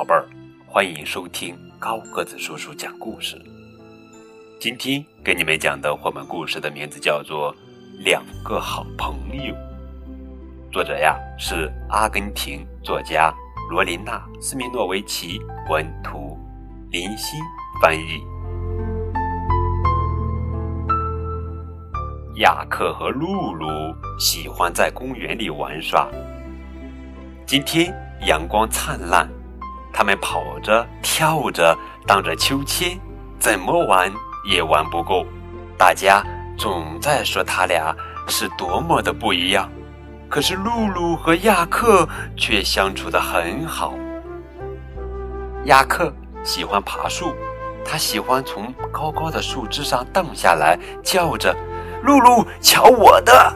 [0.00, 0.24] 宝贝儿，
[0.66, 3.38] 欢迎收听高个子叔叔讲故事。
[4.58, 7.54] 今天给你们讲的绘本故事的名字叫做
[8.02, 9.54] 《两个好朋友》，
[10.72, 13.30] 作者呀是阿根廷作家
[13.70, 16.38] 罗琳娜·斯米诺维奇，文图，
[16.90, 17.38] 林欣
[17.82, 18.22] 翻译。
[22.36, 23.68] 亚克和露露
[24.18, 26.08] 喜欢在公园里玩耍。
[27.44, 27.94] 今天
[28.26, 29.28] 阳光灿烂，
[29.92, 31.76] 他们跑着、跳着、
[32.06, 32.98] 荡着秋千，
[33.38, 34.12] 怎么玩
[34.48, 35.26] 也玩不够。
[35.76, 36.22] 大家
[36.58, 37.94] 总在说他俩
[38.28, 39.70] 是多么的不一样，
[40.28, 43.94] 可是露露和亚克却相处得很好。
[45.64, 47.34] 亚克喜欢爬树，
[47.84, 51.54] 他喜欢从高高的树枝上荡下来，叫着。
[52.02, 53.54] 露露，瞧我的！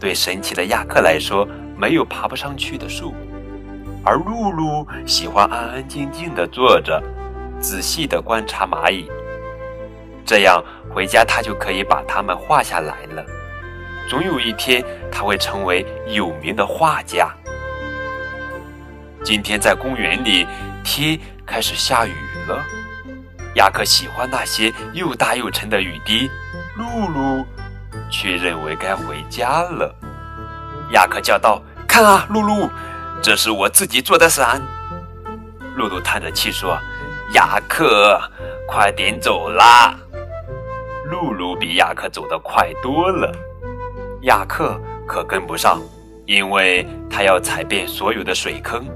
[0.00, 1.46] 对神奇的亚克来说，
[1.76, 3.14] 没有爬不上去的树，
[4.04, 7.02] 而露露喜欢安安静静地坐着，
[7.60, 9.10] 仔细地观察蚂蚁。
[10.24, 13.24] 这样回家，他就可以把它们画下来了。
[14.08, 17.30] 总有一天，他会成为有名的画家。
[19.22, 20.46] 今天在公园里，
[20.82, 22.12] 天开始下雨
[22.46, 22.64] 了。
[23.56, 26.30] 亚克喜欢那些又大又沉的雨滴。
[26.76, 27.44] 露露
[28.10, 29.94] 却认为该回家了。
[30.92, 32.70] 亚克叫道：“看啊，露露，
[33.22, 34.60] 这是我自己做的伞。”
[35.76, 36.78] 露露叹着气说
[37.34, 38.20] ：“亚克，
[38.66, 39.94] 快点走啦！”
[41.10, 43.32] 露露比亚克走得快多了，
[44.22, 45.80] 亚克可跟不上，
[46.26, 48.86] 因为他要踩遍所有的水坑。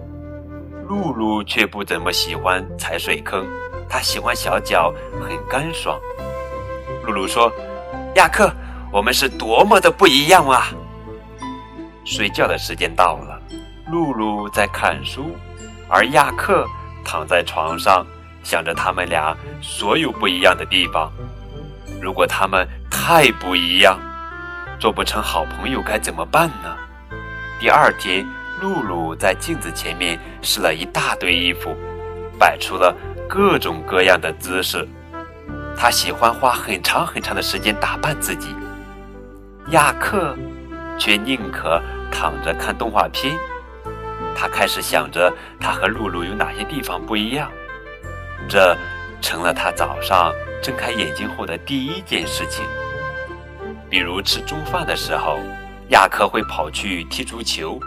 [0.88, 3.46] 露露却不怎么喜欢踩水坑，
[3.88, 5.98] 她喜欢小脚很干爽。
[7.06, 7.52] 露露说。
[8.16, 8.48] 亚克，
[8.92, 10.68] 我们是多么的不一样啊！
[12.04, 13.33] 睡觉的时间到了，
[13.90, 15.36] 露露在看书，
[15.88, 16.66] 而亚克
[17.04, 18.06] 躺在床上，
[18.42, 21.12] 想着他们俩所有不一样的地方。
[22.00, 23.98] 如果他们太不一样，
[24.78, 26.76] 做不成好朋友该怎么办呢？
[27.60, 28.26] 第二天，
[28.60, 31.76] 露露在镜子前面试了一大堆衣服，
[32.38, 32.94] 摆出了
[33.28, 34.86] 各种各样的姿势。
[35.76, 38.54] 她喜欢花很长很长的时间打扮自己，
[39.68, 40.36] 亚克
[40.98, 41.80] 却宁可
[42.10, 43.34] 躺着看动画片。
[44.44, 47.50] 他开始想着他和露露有哪些地方不一样，
[48.46, 48.76] 这
[49.22, 50.30] 成了他早上
[50.62, 52.62] 睁开眼睛后的第一件事情。
[53.88, 55.38] 比如吃中饭的时候，
[55.92, 57.80] 亚克会跑去踢足球。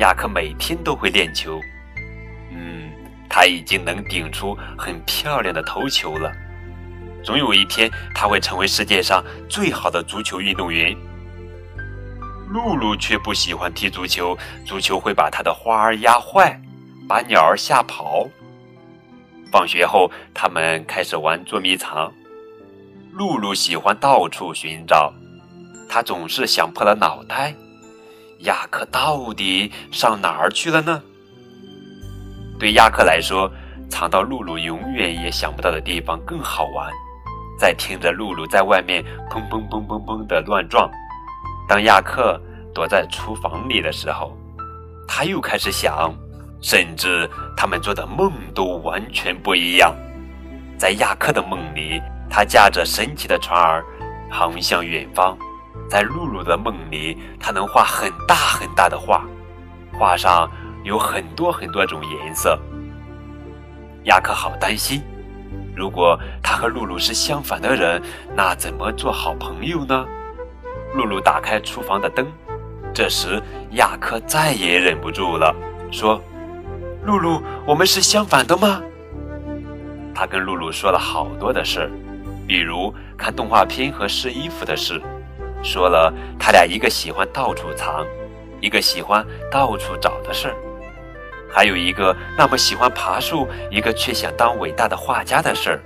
[0.00, 1.58] 亚克每天都会练球，
[2.52, 2.90] 嗯，
[3.26, 6.30] 他已经能顶出很漂亮的头球了。
[7.24, 10.94] 总有一天，他会成为世界上最好的足球运动员。
[12.50, 16.60] 露露却不喜欢踢足球，足球会把她的花儿压坏，
[17.08, 18.26] 把鸟儿吓跑。
[19.52, 22.12] 放学后，他们开始玩捉迷藏。
[23.12, 25.12] 露露喜欢到处寻找，
[25.88, 27.54] 她总是想破了脑袋：
[28.40, 31.02] 亚克到底上哪儿去了呢？
[32.58, 33.48] 对亚克来说，
[33.88, 36.92] 藏到露露永远也想不到的地方更好玩。
[37.58, 40.90] 在听着露露在外面砰砰砰砰砰的乱撞，
[41.70, 42.36] 当亚克
[42.74, 44.36] 躲在厨房里的时候，
[45.06, 46.12] 他又开始想，
[46.60, 49.94] 甚至他们做的梦都完全不一样。
[50.76, 53.84] 在亚克的梦里，他驾着神奇的船儿
[54.28, 55.36] 航向远方；
[55.88, 59.24] 在露露的梦里，他能画很大很大的画，
[59.96, 60.50] 画上
[60.82, 62.58] 有很多很多种颜色。
[64.06, 65.00] 亚克好担心。
[65.76, 68.02] 如果他和露露是相反的人，
[68.34, 70.04] 那怎么做好朋友呢？
[70.94, 72.26] 露露打开厨房的灯，
[72.92, 73.40] 这时
[73.72, 75.54] 亚克再也忍不住了，
[75.90, 76.20] 说
[77.06, 78.82] ：“露露，我们是相反的吗？”
[80.14, 81.90] 他跟露露说了好多的事儿，
[82.46, 85.00] 比如看动画片和试衣服的事，
[85.62, 88.04] 说了他俩一个喜欢到处藏，
[88.60, 90.54] 一个喜欢到处找的事儿。
[91.52, 95.80] 还有一个那么喜欢爬树，一个却想当伟大的画家的事儿。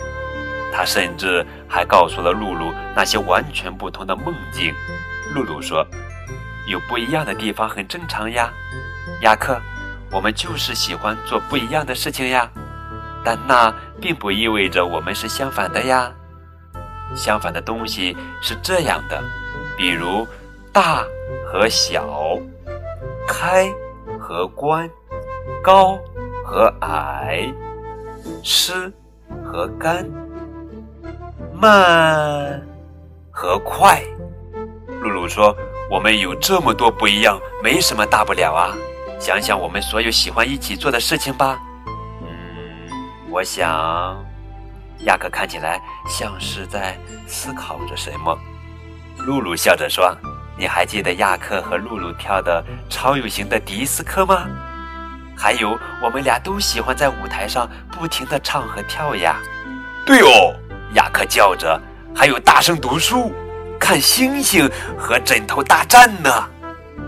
[0.72, 4.72] 他甚至还告诉了露露那些完全不同的梦境。
[5.34, 5.86] 露露说
[6.68, 8.52] ：“有不一样的地方很正常呀，
[9.22, 9.60] 亚克，
[10.10, 12.50] 我们就是喜欢做不一样的事情呀。
[13.24, 16.12] 但那并不意味着我们是相反的呀。
[17.16, 19.22] 相反的东西是这样的，
[19.76, 20.26] 比如
[20.72, 21.04] 大
[21.46, 22.38] 和小，
[23.26, 23.70] 开
[24.18, 24.88] 和关。”
[25.62, 25.98] 高
[26.44, 27.50] 和矮，
[28.42, 28.92] 湿
[29.42, 30.06] 和干，
[31.64, 32.60] 慢
[33.30, 34.02] 和快。
[35.00, 35.56] 露露说
[35.90, 38.76] ：“我们有这么多不一样，没什么大不了啊！
[39.18, 41.58] 想想我们所有喜欢一起做的事情吧。
[42.20, 42.28] 嗯
[43.30, 44.22] 我想，
[45.06, 48.38] 亚克看起来像是在思考着什么。
[49.20, 50.14] 露露笑着说
[50.58, 54.46] ：“你还记得亚克和露露跳的超有型的迪斯科吗？
[55.34, 59.40] 还有，我们俩都喜欢在舞台上不停地唱和跳呀。”
[60.04, 60.54] 对哦，
[60.94, 61.80] 亚克叫着，
[62.14, 63.32] 还有大声读书、
[63.78, 66.30] 看星星和枕头大战呢。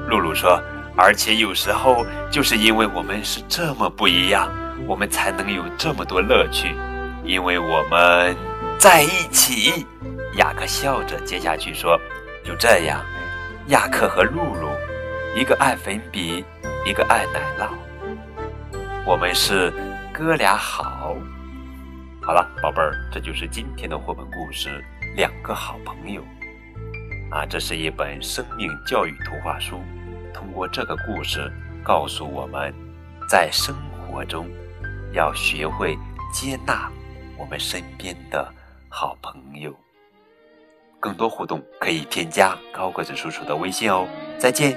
[0.09, 0.63] 露露说
[0.97, 4.49] ：“而且有时候就是因为我们是这么不一样。”
[4.87, 6.77] 我们才能有这么多乐趣，
[7.25, 8.37] 因为我们
[8.79, 9.87] 在一起。
[10.35, 11.99] 亚克笑着接下去说
[12.45, 13.01] ：“就这样，
[13.69, 14.69] 亚克和露露，
[15.35, 16.45] 一个爱粉笔，
[16.85, 17.69] 一个爱奶酪，
[19.05, 19.73] 我们是
[20.13, 21.17] 哥俩好。”
[22.27, 24.85] 好了，宝贝儿，这就是今天的绘本故事
[25.15, 26.21] 《两个好朋友》
[27.33, 29.81] 啊，这是一本生命教育图画书，
[30.35, 31.49] 通过这个故事
[31.85, 32.75] 告诉我们，
[33.31, 34.49] 在生活中。
[35.13, 35.97] 要学会
[36.33, 36.91] 接纳
[37.39, 38.53] 我们身边的
[38.89, 39.73] 好朋友。
[40.99, 44.07] 更多互动可以添加高个子叔叔的微信哦。
[44.37, 44.77] 再见。